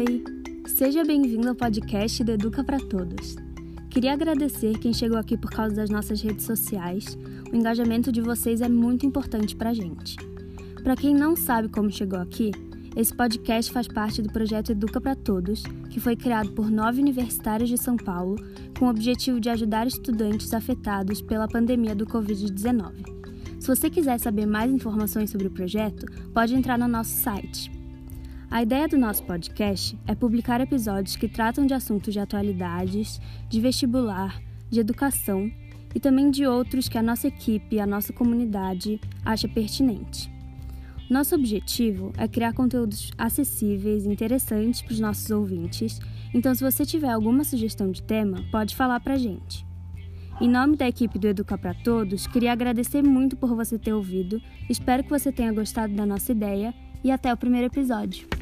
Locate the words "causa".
5.50-5.74